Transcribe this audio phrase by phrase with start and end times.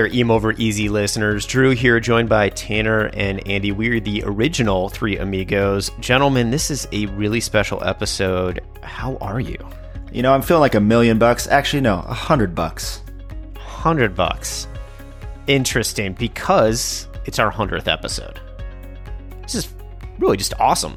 [0.00, 1.44] There, EM Over Easy listeners.
[1.44, 3.70] Drew here, joined by Tanner and Andy.
[3.70, 5.90] We're the original Three Amigos.
[6.00, 8.62] Gentlemen, this is a really special episode.
[8.82, 9.58] How are you?
[10.10, 11.46] You know, I'm feeling like a million bucks.
[11.48, 13.02] Actually, no, a hundred bucks.
[13.58, 14.68] Hundred bucks.
[15.46, 18.40] Interesting, because it's our hundredth episode.
[19.42, 19.68] This is
[20.18, 20.96] really just awesome.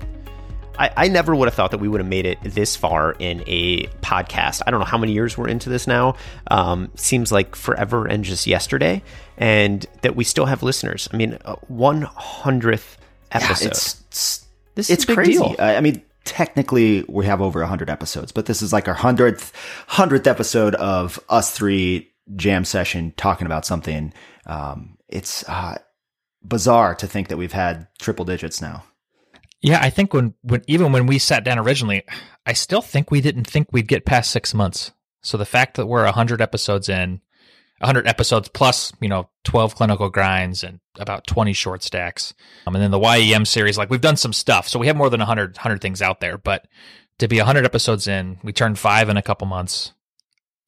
[0.78, 3.44] I, I never would have thought that we would have made it this far in
[3.48, 4.62] a podcast.
[4.66, 6.16] I don't know how many years we're into this now.
[6.48, 9.04] Um, seems like forever and just yesterday,
[9.38, 11.08] and that we still have listeners.
[11.14, 11.38] I mean,
[11.68, 12.98] one hundredth
[13.32, 13.66] episode.
[13.66, 15.60] Yeah, it's it's, this it's is a big crazy.
[15.60, 19.54] I I mean, technically, we have over hundred episodes, but this is like our hundredth
[19.88, 24.14] hundredth episode of us three jam session talking about something.
[24.46, 25.78] Um, it's uh,
[26.44, 28.84] bizarre to think that we've had triple digits now.
[29.64, 32.04] Yeah, I think when, when even when we sat down originally,
[32.46, 34.92] I still think we didn't think we'd get past six months.
[35.22, 37.22] So the fact that we're hundred episodes in,
[37.82, 42.34] hundred episodes plus, you know, twelve clinical grinds and about twenty short stacks,
[42.68, 44.68] um, and then the YEM series, like we've done some stuff.
[44.68, 46.38] So we have more than 100, 100 things out there.
[46.38, 46.68] But
[47.20, 49.94] to be hundred episodes in, we turned five in a couple months.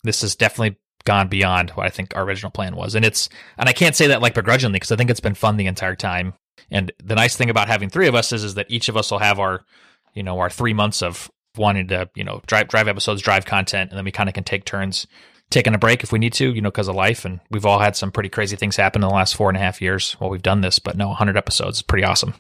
[0.04, 3.68] This has definitely gone beyond what I think our original plan was, and it's and
[3.68, 6.34] I can't say that like begrudgingly because I think it's been fun the entire time.
[6.72, 9.11] And the nice thing about having three of us is, is that each of us
[9.11, 9.64] will have our,
[10.14, 13.92] you know, our three months of wanting to, you know, drive drive episodes, drive content,
[13.92, 15.08] and then we kind of can take turns
[15.50, 17.25] taking a break if we need to, you know, because of life.
[17.25, 19.62] And we've all had some pretty crazy things happen in the last four and a
[19.62, 20.80] half years while we've done this.
[20.80, 22.34] But no, 100 episodes is pretty awesome.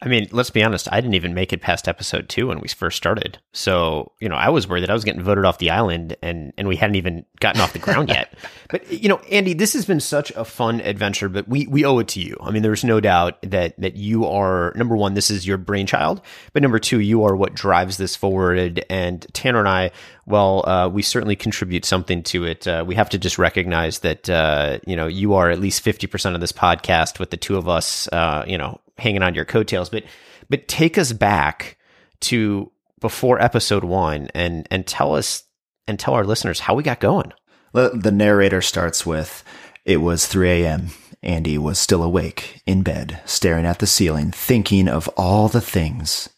[0.00, 0.86] I mean, let's be honest.
[0.92, 3.38] I didn't even make it past episode two when we first started.
[3.52, 6.52] So, you know, I was worried that I was getting voted off the island and,
[6.56, 8.32] and we hadn't even gotten off the ground yet.
[8.70, 12.00] But, you know, Andy, this has been such a fun adventure, but we, we owe
[12.00, 12.36] it to you.
[12.38, 16.20] I mean, there's no doubt that, that you are, number one, this is your brainchild,
[16.52, 18.84] but number two, you are what drives this forward.
[18.90, 19.90] And Tanner and I,
[20.26, 22.68] well, uh, we certainly contribute something to it.
[22.68, 26.34] Uh, we have to just recognize that, uh, you know, you are at least 50%
[26.34, 29.88] of this podcast with the two of us, uh, you know, hanging on your coattails,
[29.88, 30.04] but
[30.48, 31.76] but take us back
[32.20, 32.70] to
[33.00, 35.44] before episode one and and tell us
[35.86, 37.32] and tell our listeners how we got going.
[37.72, 39.44] The narrator starts with,
[39.84, 40.90] "It was 3 a.m.
[41.22, 46.28] Andy was still awake in bed, staring at the ceiling, thinking of all the things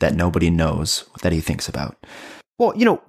[0.00, 1.96] that nobody knows that he thinks about."
[2.58, 3.02] Well, you know,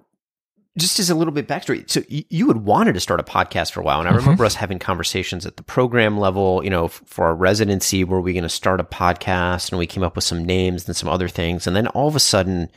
[0.78, 3.82] just as a little bit backstory, so you had wanted to start a podcast for
[3.82, 7.26] a while, and I remember us having conversations at the program level, you know, for
[7.26, 9.70] our residency, were we going to start a podcast?
[9.72, 12.16] And we came up with some names and some other things, and then all of
[12.16, 12.70] a sudden,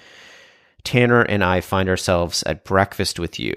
[0.83, 3.55] Tanner and I find ourselves at breakfast with you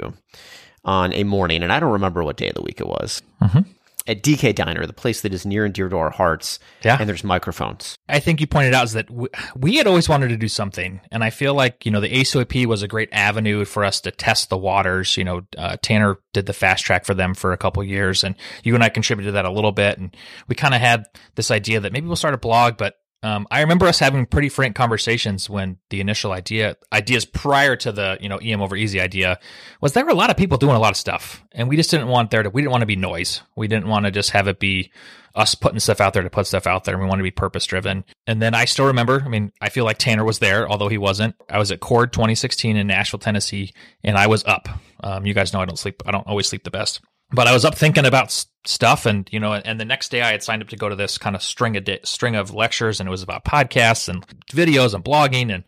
[0.86, 3.22] on a morning, and I don't remember what day of the week it was.
[3.42, 3.66] Mhm.
[4.08, 6.98] At DK Diner, the place that is near and dear to our hearts, Yeah.
[7.00, 7.96] and there's microphones.
[8.08, 11.02] I think you pointed out is that we, we had always wanted to do something,
[11.12, 14.12] and I feel like you know the ACOEP was a great avenue for us to
[14.12, 15.18] test the waters.
[15.18, 18.36] You know, uh, Tanner did the fast track for them for a couple years, and
[18.64, 20.16] you and I contributed to that a little bit, and
[20.48, 23.62] we kind of had this idea that maybe we'll start a blog, but um, I
[23.62, 28.30] remember us having pretty frank conversations when the initial idea ideas prior to the you
[28.30, 29.40] know EM over easy idea
[29.82, 31.90] was there were a lot of people doing a lot of stuff, and we just
[31.90, 33.42] didn't want there to we didn't want to be noise.
[33.56, 34.92] We didn't want to just have it be
[35.38, 36.96] us putting stuff out there to put stuff out there.
[36.96, 38.04] And we want to be purpose driven.
[38.26, 40.98] And then I still remember, I mean, I feel like Tanner was there, although he
[40.98, 41.36] wasn't.
[41.48, 43.72] I was at CORD 2016 in Nashville, Tennessee,
[44.04, 44.68] and I was up.
[45.02, 47.02] Um, you guys know I don't sleep, I don't always sleep the best.
[47.32, 50.32] But I was up thinking about stuff, and you know, and the next day I
[50.32, 53.00] had signed up to go to this kind of string of di- string of lectures,
[53.00, 55.64] and it was about podcasts and videos and blogging, and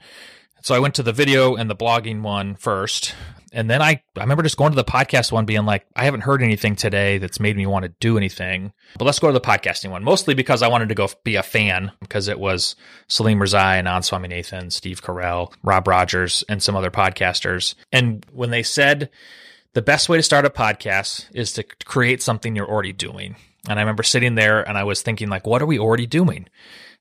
[0.61, 3.13] so I went to the video and the blogging one first,
[3.51, 6.21] and then I I remember just going to the podcast one, being like, I haven't
[6.21, 9.41] heard anything today that's made me want to do anything, but let's go to the
[9.41, 10.03] podcasting one.
[10.03, 12.77] Mostly because I wanted to go be a fan because it was
[13.07, 17.75] Salim Rezaie and Anand Swaminathan, Steve Carroll, Rob Rogers, and some other podcasters.
[17.91, 19.09] And when they said
[19.79, 23.37] the best way to start a podcast is to create something you're already doing.
[23.65, 26.49] And I remember sitting there and I was thinking, like, what are we already doing?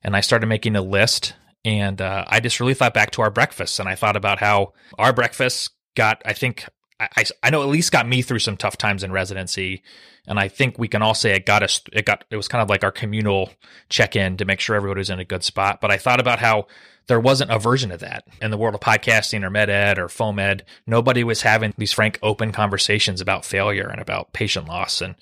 [0.01, 1.33] And I started making a list
[1.65, 4.71] and uh, I just really thought back to our breakfasts and I thought about how
[4.97, 6.69] our breakfasts got, I think,
[7.01, 9.83] I, I know at least got me through some tough times in residency.
[10.25, 12.61] And I think we can all say it got us, it got, it was kind
[12.61, 13.49] of like our communal
[13.89, 15.81] check in to make sure everybody was in a good spot.
[15.81, 16.67] But I thought about how
[17.09, 20.07] there wasn't a version of that in the world of podcasting or med ed or
[20.07, 20.63] foam ed.
[20.85, 25.15] Nobody was having these frank, open conversations about failure and about patient loss and,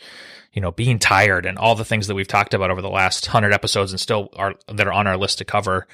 [0.51, 3.27] you know, being tired and all the things that we've talked about over the last
[3.27, 5.87] hundred episodes and still are that are on our list to cover.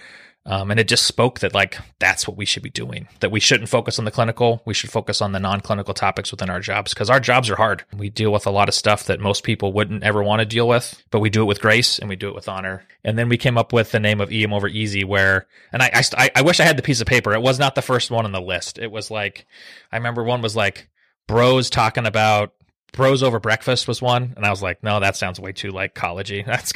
[0.46, 3.08] Um, and it just spoke that like that's what we should be doing.
[3.22, 4.62] That we shouldn't focus on the clinical.
[4.66, 7.86] We should focus on the non-clinical topics within our jobs because our jobs are hard.
[7.96, 10.68] We deal with a lot of stuff that most people wouldn't ever want to deal
[10.68, 12.86] with, but we do it with grace and we do it with honor.
[13.06, 15.92] And then we came up with the name of EM over Easy, where and I
[16.18, 17.34] I, I wish I had the piece of paper.
[17.34, 18.78] It was not the first one on the list.
[18.78, 19.46] It was like
[19.94, 20.90] I remember one was like
[21.26, 22.54] bros talking about
[22.92, 25.96] Bros Over Breakfast was one, and I was like, no, that sounds way too like
[25.96, 26.46] collegey.
[26.46, 26.74] That's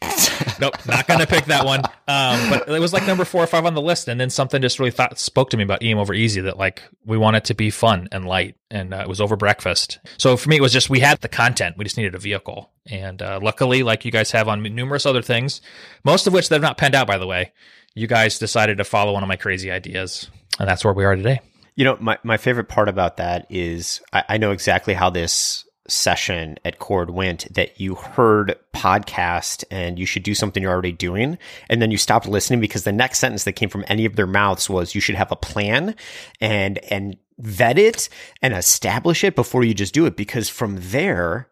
[0.60, 1.80] nope, not gonna pick that one.
[2.06, 4.62] Um, but it was like number four or five on the list, and then something
[4.62, 7.44] just really thought spoke to me about EM over Easy that like we want it
[7.46, 9.98] to be fun and light, and uh, it was over breakfast.
[10.16, 12.70] So for me, it was just we had the content, we just needed a vehicle,
[12.86, 15.60] and uh, luckily, like you guys have on numerous other things,
[16.04, 17.52] most of which they've not penned out, by the way.
[17.94, 20.30] You guys decided to follow one of my crazy ideas,
[20.60, 21.40] and that's where we are today.
[21.74, 25.64] You know, my, my favorite part about that is I, I know exactly how this
[25.88, 30.92] session at CORD went that you heard podcast and you should do something you're already
[30.92, 31.38] doing.
[31.68, 34.26] And then you stopped listening because the next sentence that came from any of their
[34.26, 35.94] mouths was you should have a plan
[36.40, 38.08] and, and vet it
[38.42, 40.16] and establish it before you just do it.
[40.16, 41.48] Because from there,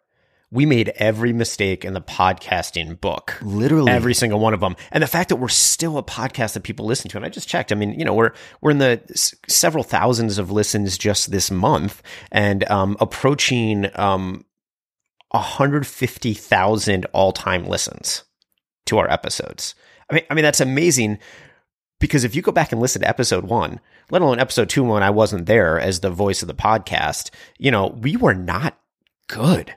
[0.57, 3.39] we made every mistake in the podcasting book.
[3.43, 4.75] Literally every single one of them.
[4.91, 7.19] And the fact that we're still a podcast that people listen to.
[7.19, 7.73] And I just checked.
[7.73, 8.33] I mean, you know, we're,
[8.63, 14.47] we're in the s- several thousands of listens just this month and, um, approaching, um,
[15.33, 18.25] 150,000 all time listens
[18.87, 19.75] to our episodes.
[20.09, 21.19] I mean, I mean, that's amazing
[22.01, 23.79] because if you go back and listen to episode one,
[24.11, 27.71] let alone episode two, when I wasn't there as the voice of the podcast, you
[27.71, 28.79] know, we were not
[29.29, 29.75] good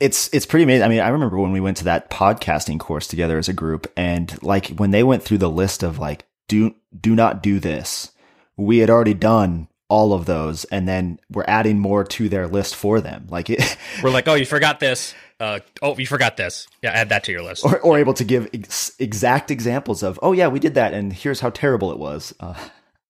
[0.00, 0.84] it's it's pretty amazing.
[0.84, 3.90] I mean, I remember when we went to that podcasting course together as a group,
[3.96, 8.12] and like when they went through the list of like do do not do this,
[8.56, 12.74] we had already done all of those, and then we're adding more to their list
[12.74, 13.26] for them.
[13.30, 15.14] Like it, we're like, oh, you forgot this.
[15.38, 16.66] Uh, oh, you forgot this.
[16.82, 17.64] Yeah, add that to your list.
[17.64, 21.12] Or, or able to give ex- exact examples of, oh yeah, we did that, and
[21.12, 22.34] here's how terrible it was.
[22.40, 22.54] Uh,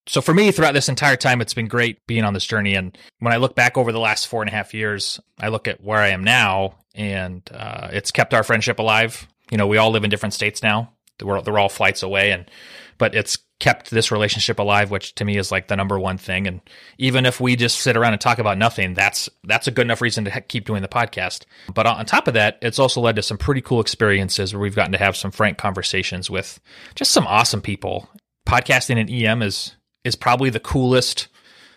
[0.07, 2.75] so for me throughout this entire time it's been great being on this journey.
[2.75, 5.69] And when i look back over the last four and a half years i look
[5.69, 9.29] at where i am now and uh, it's kept our friendship alive.
[9.51, 10.93] You know we all live in different states now.
[11.23, 12.51] We're, they're all flights away and
[12.99, 16.47] but it's kept this relationship alive which to me is like the number one thing.
[16.47, 16.61] And
[16.99, 20.03] even if we just sit around and talk about nothing that's that's a good enough
[20.03, 21.45] reason to keep doing the podcast.
[21.73, 24.77] But on top of that it's also led to some pretty cool experiences where we've
[24.77, 26.61] gotten to have some frank conversations with
[26.95, 28.09] just some awesome people.
[28.47, 29.75] Podcasting in em is
[30.07, 31.27] is probably the coolest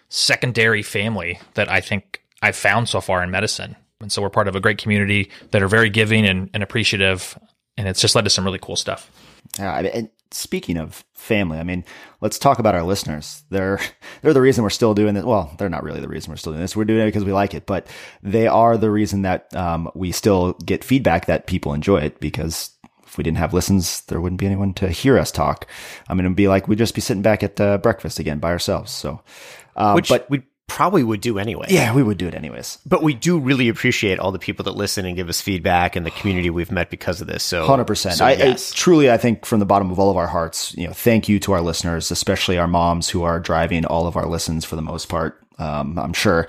[0.09, 3.75] secondary family that I think I've found so far in medicine.
[3.99, 7.37] And so we're part of a great community that are very giving and, and appreciative.
[7.75, 9.11] And it's just led to some really cool stuff.
[9.57, 11.83] Yeah, and speaking of family, I mean,
[12.21, 13.43] let's talk about our listeners.
[13.49, 13.79] They're
[14.21, 15.25] they're the reason we're still doing this.
[15.25, 16.75] Well, they're not really the reason we're still doing this.
[16.75, 17.87] We're doing it because we like it, but
[18.21, 22.71] they are the reason that um, we still get feedback that people enjoy it because
[23.09, 25.65] if we didn't have listens, there wouldn't be anyone to hear us talk.
[26.07, 28.51] I mean, it'd be like we'd just be sitting back at uh, breakfast again by
[28.51, 28.91] ourselves.
[28.91, 29.21] So,
[29.75, 31.65] uh, which but we probably would do anyway.
[31.69, 32.77] Yeah, we would do it anyways.
[32.85, 36.05] But we do really appreciate all the people that listen and give us feedback and
[36.05, 37.43] the community we've met because of this.
[37.43, 38.21] So, hundred so, percent.
[38.21, 38.71] I, yes.
[38.71, 41.27] I truly, I think from the bottom of all of our hearts, you know, thank
[41.27, 44.75] you to our listeners, especially our moms who are driving all of our listens for
[44.75, 45.41] the most part.
[45.57, 46.47] Um, I'm sure.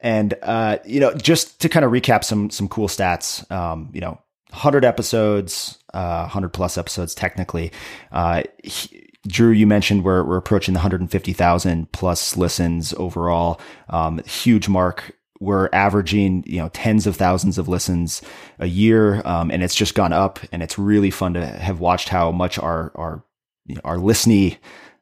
[0.00, 4.00] And uh, you know, just to kind of recap some some cool stats, um, you
[4.00, 4.20] know,
[4.52, 7.72] 100 episodes, uh, 100 plus episodes technically.
[8.12, 13.60] Uh, he, Drew, you mentioned we're, we're approaching the 150,000 plus listens overall.
[13.88, 15.16] Um, huge mark.
[15.40, 18.22] We're averaging, you know, tens of thousands of listens
[18.58, 19.22] a year.
[19.24, 22.58] Um, and it's just gone up and it's really fun to have watched how much
[22.58, 23.24] our, our,
[23.66, 24.56] you know, our listening,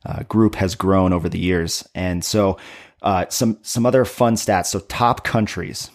[0.06, 1.86] uh, group has grown over the years.
[1.94, 2.58] And so,
[3.02, 4.66] uh, some, some other fun stats.
[4.66, 5.90] So top countries,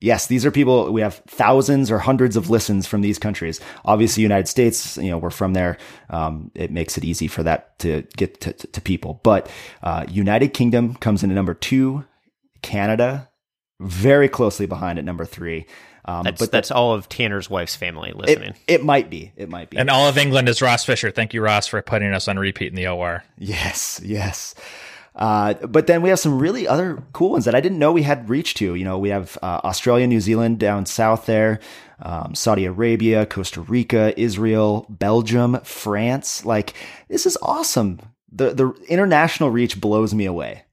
[0.00, 3.60] yes, these are people, we have thousands or hundreds of listens from these countries.
[3.84, 5.78] Obviously, United States, you know, we're from there.
[6.10, 9.20] Um, it makes it easy for that to get to, to, to people.
[9.22, 9.50] But
[9.82, 12.04] uh, United Kingdom comes in at number two,
[12.62, 13.28] Canada,
[13.80, 15.66] very closely behind at number three.
[16.04, 18.54] Um, that's, but that's all of Tanner's wife's family listening.
[18.66, 19.32] It, it, might be.
[19.36, 19.76] It might be.
[19.76, 21.10] And all of England is Ross Fisher.
[21.10, 23.24] Thank you, Ross, for putting us on repeat in the OR.
[23.36, 24.54] Yes, yes.
[25.18, 28.02] Uh, but then we have some really other cool ones that I didn't know we
[28.02, 28.74] had reach to.
[28.76, 31.58] You know, we have uh, Australia, New Zealand down south there,
[32.00, 36.44] um, Saudi Arabia, Costa Rica, Israel, Belgium, France.
[36.44, 36.74] Like
[37.08, 38.00] this is awesome.
[38.30, 40.64] The the international reach blows me away.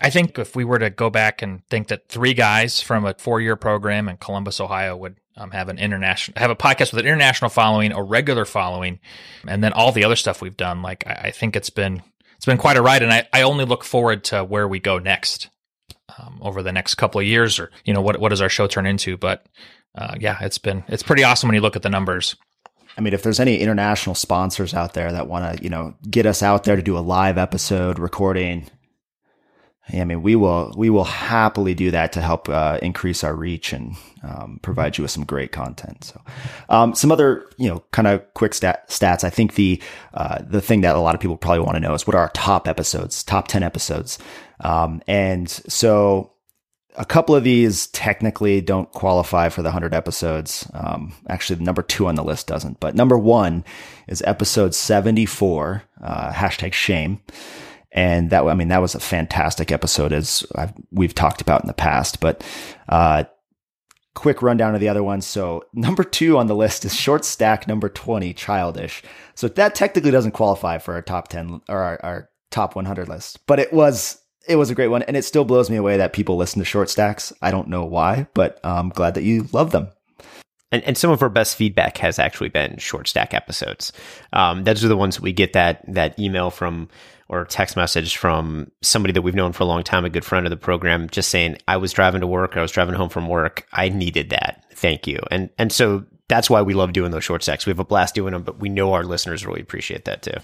[0.00, 3.14] I think if we were to go back and think that three guys from a
[3.18, 7.00] four year program in Columbus, Ohio would um, have an international, have a podcast with
[7.00, 9.00] an international following, a regular following,
[9.46, 12.02] and then all the other stuff we've done, like I, I think it's been
[12.42, 14.98] it's been quite a ride, and I, I only look forward to where we go
[14.98, 15.48] next
[16.18, 18.66] um, over the next couple of years, or you know what what does our show
[18.66, 19.16] turn into?
[19.16, 19.46] But
[19.94, 22.34] uh, yeah, it's been it's pretty awesome when you look at the numbers.
[22.98, 26.26] I mean, if there's any international sponsors out there that want to, you know, get
[26.26, 28.68] us out there to do a live episode recording,
[29.90, 33.72] I mean, we will we will happily do that to help uh, increase our reach
[33.72, 36.04] and um, provide you with some great content.
[36.04, 36.20] So,
[36.68, 39.24] um, some other you know kind of quick stat, stats.
[39.24, 39.82] I think the
[40.14, 42.22] uh, the thing that a lot of people probably want to know is what are
[42.22, 44.18] our top episodes, top ten episodes,
[44.60, 46.32] um, and so
[46.96, 50.68] a couple of these technically don't qualify for the 100 episodes.
[50.74, 52.80] Um, actually, number two on the list doesn't.
[52.80, 53.64] But number one
[54.08, 57.20] is episode 74, uh, hashtag shame.
[57.92, 61.66] And that, I mean, that was a fantastic episode as I've, we've talked about in
[61.66, 62.20] the past.
[62.20, 62.42] But
[62.88, 63.24] uh,
[64.14, 65.26] quick rundown of the other ones.
[65.26, 69.02] So number two on the list is short stack number 20, childish.
[69.34, 73.44] So that technically doesn't qualify for our top 10 or our, our top 100 list,
[73.46, 74.18] but it was
[74.48, 76.64] it was a great one, and it still blows me away that people listen to
[76.64, 77.32] short stacks.
[77.40, 79.88] I don't know why, but I'm glad that you love them.
[80.72, 83.92] And, and some of our best feedback has actually been short stack episodes.
[84.32, 86.88] Um, those are the ones we get that that email from
[87.32, 90.44] or text message from somebody that we've known for a long time, a good friend
[90.44, 93.26] of the program, just saying, "I was driving to work, I was driving home from
[93.26, 94.64] work, I needed that.
[94.74, 97.64] Thank you." And and so that's why we love doing those short stacks.
[97.64, 100.36] We have a blast doing them, but we know our listeners really appreciate that too.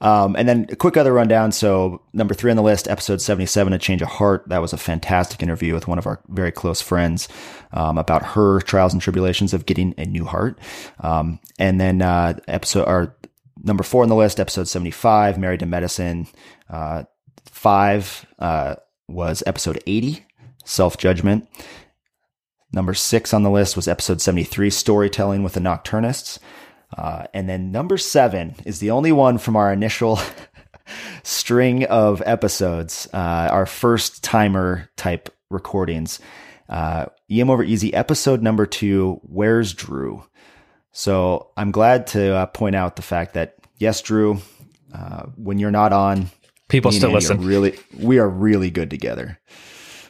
[0.00, 1.52] Um, and then a quick other rundown.
[1.52, 4.44] So number three on the list, episode 77, A Change of Heart.
[4.48, 7.28] That was a fantastic interview with one of our very close friends,
[7.72, 10.58] um, about her trials and tribulations of getting a new heart.
[11.00, 13.16] Um, and then, uh, episode, or
[13.68, 16.26] number four on the list, episode 75, Married to Medicine.
[16.68, 17.04] Uh,
[17.44, 18.74] five, uh,
[19.06, 20.24] was episode 80,
[20.64, 21.48] Self Judgment.
[22.72, 26.38] Number six on the list was episode 73, Storytelling with the Nocturnists.
[26.96, 30.18] Uh, and then number seven is the only one from our initial
[31.22, 36.18] string of episodes, uh, our first timer type recordings.
[36.68, 40.24] Uh, EM over easy episode number two, Where's Drew?
[40.92, 44.40] So I'm glad to uh, point out the fact that, yes, Drew,
[44.92, 46.30] uh, when you're not on,
[46.68, 47.44] people still listen.
[47.44, 49.38] Really, we are really good together.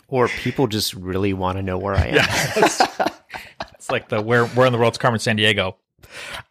[0.08, 2.14] Or people just really want to know where I am.
[2.14, 2.80] Yeah, it's,
[3.74, 5.74] it's like the where where in the world's Carmen Sandiego.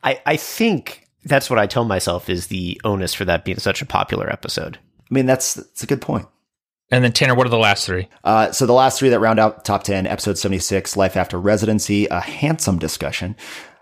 [0.03, 3.81] I, I think that's what I tell myself is the onus for that being such
[3.81, 4.77] a popular episode.
[4.77, 6.27] I mean, that's that's a good point.
[6.89, 8.07] And then Tanner, what are the last three?
[8.23, 11.39] Uh, so the last three that round out top ten, episode seventy six, life after
[11.39, 13.35] residency, a handsome discussion.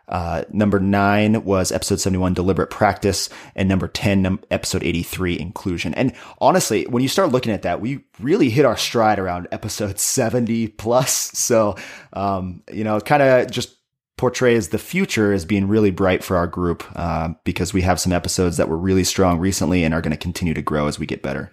[0.07, 3.29] Uh, number nine was episode 71, deliberate practice.
[3.55, 5.93] And number 10, num- episode 83, inclusion.
[5.93, 10.00] And honestly, when you start looking at that, we really hit our stride around episode
[10.00, 11.13] 70 plus.
[11.35, 11.75] So,
[12.13, 13.75] um, you know, kind of just
[14.17, 18.13] portrays the future as being really bright for our group uh, because we have some
[18.13, 21.05] episodes that were really strong recently and are going to continue to grow as we
[21.05, 21.51] get better.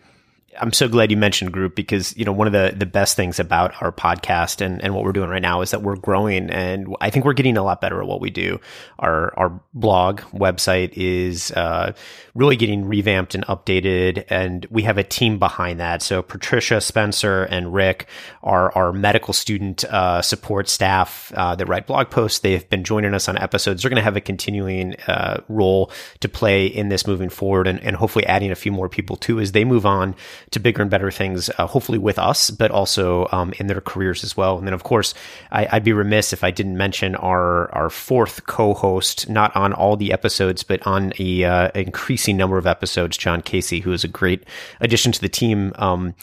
[0.60, 3.40] I'm so glad you mentioned group because you know one of the the best things
[3.40, 6.94] about our podcast and, and what we're doing right now is that we're growing and
[7.00, 8.60] I think we're getting a lot better at what we do.
[8.98, 11.94] Our our blog website is uh,
[12.34, 16.02] really getting revamped and updated, and we have a team behind that.
[16.02, 18.06] So Patricia, Spencer, and Rick
[18.42, 22.40] are our medical student uh, support staff uh, that write blog posts.
[22.40, 23.82] They've been joining us on episodes.
[23.82, 25.90] They're going to have a continuing uh, role
[26.20, 29.40] to play in this moving forward, and, and hopefully adding a few more people too
[29.40, 30.14] as they move on
[30.52, 34.24] to bigger and better things, uh, hopefully with us, but also um, in their careers
[34.24, 34.58] as well.
[34.58, 35.14] And then, of course,
[35.50, 39.96] I, would be remiss if I didn't mention our our fourth co-host, not on all
[39.96, 44.08] the episodes, but on a uh, increasing number of episodes, John Casey, who is a
[44.08, 44.44] great
[44.80, 45.72] addition to the team.
[45.76, 46.14] Um,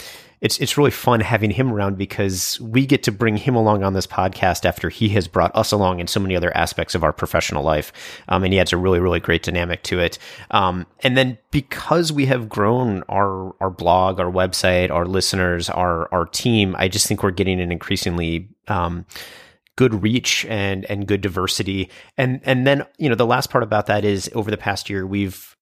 [0.42, 3.94] it's it's really fun having him around because we get to bring him along on
[3.94, 7.12] this podcast after he has brought us along in so many other aspects of our
[7.12, 7.92] professional life,
[8.30, 10.18] um, and he adds a really really great dynamic to it.
[10.52, 16.08] Um, and then because we have grown our our blog, our website, our listeners, our
[16.14, 19.06] our team, I just think we're getting an increasingly um,
[19.76, 23.86] good reach and and good diversity and and then you know the last part about
[23.86, 25.56] that is over the past year we've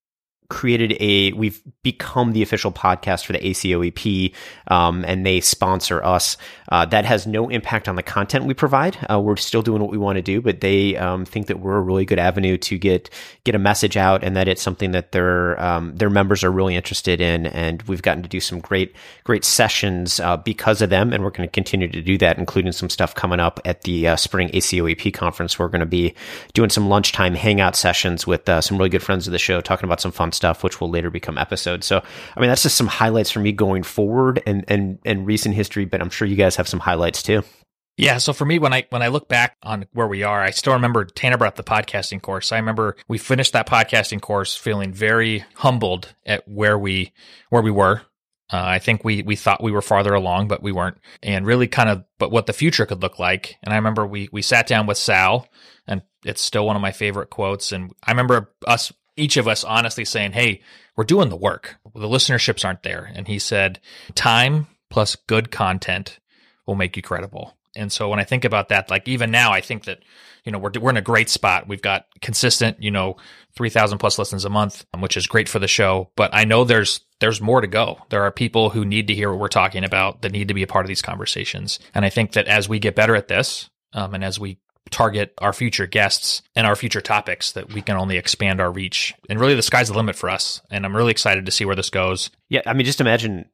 [0.50, 4.34] created a we've become the official podcast for the ACOEP
[4.68, 6.36] um, and they sponsor us.
[6.70, 8.96] Uh, that has no impact on the content we provide.
[9.10, 11.76] Uh, we're still doing what we want to do but they um, think that we're
[11.76, 13.10] a really good avenue to get
[13.44, 16.76] get a message out and that it's something that their um, their members are really
[16.76, 17.46] interested in.
[17.46, 21.30] And we've gotten to do some great great sessions uh, because of them and we're
[21.30, 24.48] going to continue to do that including some stuff coming up at the uh, spring
[24.50, 25.58] ACOEP conference.
[25.58, 26.14] We're going to be
[26.54, 29.84] doing some lunchtime hangout sessions with uh, some really good friends of the show talking
[29.84, 31.86] about some fun stuff, which will later become episodes.
[31.86, 32.02] So,
[32.34, 35.84] I mean, that's just some highlights for me going forward and and and recent history.
[35.84, 37.42] But I'm sure you guys have some highlights too.
[37.98, 40.50] Yeah, so for me, when I when I look back on where we are, I
[40.50, 42.52] still remember Tanner brought the podcasting course.
[42.52, 47.12] I remember we finished that podcasting course feeling very humbled at where we
[47.50, 48.02] where we were.
[48.52, 51.66] Uh, I think we we thought we were farther along, but we weren't, and really
[51.66, 53.56] kind of but what the future could look like.
[53.64, 55.48] And I remember we we sat down with Sal,
[55.88, 57.72] and it's still one of my favorite quotes.
[57.72, 60.62] And I remember us each of us honestly saying, Hey,
[60.98, 61.76] we're doing the work.
[61.94, 63.12] The listenerships aren't there.
[63.14, 63.78] And he said,
[64.16, 66.18] time plus good content
[66.66, 67.56] will make you credible.
[67.76, 70.00] And so when I think about that, like even now, I think that,
[70.44, 71.68] you know, we're, we're in a great spot.
[71.68, 73.16] We've got consistent, you know,
[73.54, 76.10] 3000 plus listens a month, which is great for the show.
[76.16, 77.98] But I know there's, there's more to go.
[78.08, 80.64] There are people who need to hear what we're talking about that need to be
[80.64, 81.78] a part of these conversations.
[81.94, 84.58] And I think that as we get better at this, um, and as we
[84.88, 89.14] target our future guests and our future topics, that we can only expand our reach.
[89.28, 90.60] And really, the sky's the limit for us.
[90.70, 92.30] And I'm really excited to see where this goes.
[92.48, 93.46] Yeah, I mean, just imagine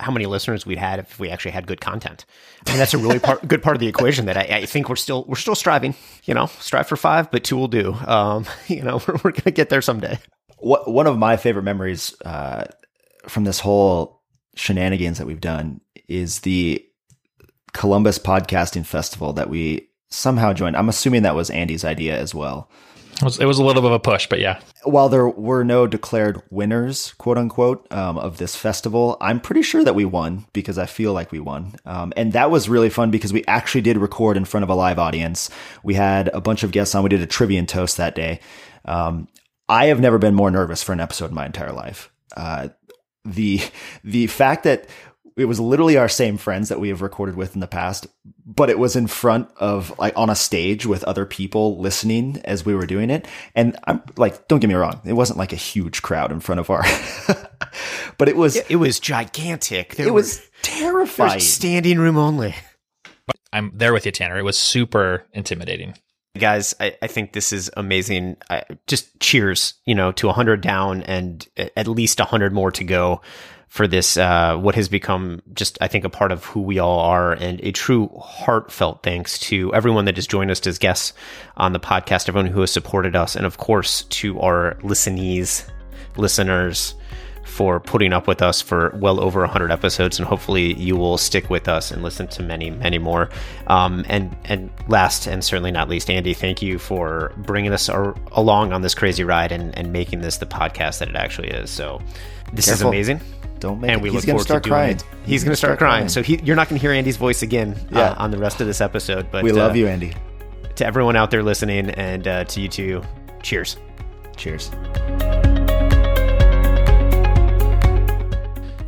[0.00, 2.24] how many listeners we'd had if we actually had good content.
[2.66, 4.88] I mean, that's a really part, good part of the equation that I, I, think
[4.88, 5.94] we're still we're still striving.
[6.24, 7.92] You know, strive for five, but two will do.
[8.06, 10.18] Um, you know, we're, we're going to get there someday.
[10.58, 12.64] What, one of my favorite memories uh,
[13.28, 14.22] from this whole
[14.56, 16.84] shenanigans that we've done is the
[17.72, 20.76] Columbus Podcasting Festival that we somehow joined.
[20.76, 22.68] I'm assuming that was Andy's idea as well.
[23.16, 24.60] It was, it was a little bit of a push, but yeah.
[24.84, 29.84] While there were no declared winners, quote unquote, um, of this festival, I'm pretty sure
[29.84, 31.74] that we won because I feel like we won.
[31.84, 34.74] Um, and that was really fun because we actually did record in front of a
[34.74, 35.50] live audience.
[35.82, 37.02] We had a bunch of guests on.
[37.02, 38.40] We did a trivia and toast that day.
[38.86, 39.28] Um,
[39.68, 42.10] I have never been more nervous for an episode in my entire life.
[42.34, 42.68] Uh,
[43.24, 43.60] the
[44.02, 44.88] the fact that
[45.36, 48.06] it was literally our same friends that we have recorded with in the past,
[48.44, 52.64] but it was in front of like on a stage with other people listening as
[52.64, 53.26] we were doing it.
[53.54, 56.60] And I'm like, don't get me wrong, it wasn't like a huge crowd in front
[56.60, 56.82] of our,
[58.18, 59.96] but it was, it, was gigantic.
[59.96, 61.40] There it was terrifying.
[61.40, 62.54] Standing room only.
[63.52, 64.38] I'm there with you, Tanner.
[64.38, 65.94] It was super intimidating.
[66.38, 68.36] Guys, I, I think this is amazing.
[68.48, 73.20] I, just cheers, you know, to 100 down and at least 100 more to go
[73.70, 76.98] for this, uh, what has become just, I think, a part of who we all
[76.98, 81.12] are and a true heartfelt thanks to everyone that has joined us as guests
[81.56, 85.64] on the podcast, everyone who has supported us, and of course to our listenees,
[86.16, 86.94] listeners
[87.44, 91.50] for putting up with us for well over 100 episodes and hopefully you will stick
[91.50, 93.28] with us and listen to many many more.
[93.66, 98.72] Um, and and last and certainly not least andy thank you for bringing us along
[98.72, 101.70] on this crazy ride and, and making this the podcast that it actually is.
[101.70, 102.00] So
[102.52, 102.88] this Careful.
[102.88, 103.20] is amazing
[103.60, 104.02] don't make and it.
[104.02, 104.96] we he's going to start crying.
[104.96, 105.04] It.
[105.22, 106.00] He's, he's going to start, start crying.
[106.00, 106.08] crying.
[106.08, 108.00] So he, you're not going to hear Andy's voice again uh, yeah.
[108.10, 109.30] uh, on the rest of this episode.
[109.30, 110.14] But we love uh, you, Andy.
[110.76, 113.02] To everyone out there listening, and uh, to you too,
[113.42, 113.76] cheers.
[114.36, 114.70] Cheers.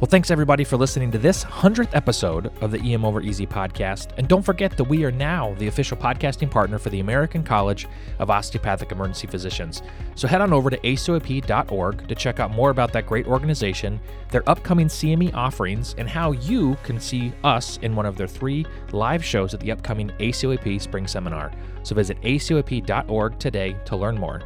[0.02, 4.08] Well, thanks everybody for listening to this 100th episode of the EM Over Easy podcast.
[4.16, 7.86] And don't forget that we are now the official podcasting partner for the American College
[8.18, 9.80] of Osteopathic Emergency Physicians.
[10.16, 14.00] So head on over to acoep.org to check out more about that great organization,
[14.32, 18.66] their upcoming CME offerings, and how you can see us in one of their three
[18.90, 21.52] live shows at the upcoming ACOEP Spring Seminar.
[21.84, 24.42] So visit acoep.org today to learn more.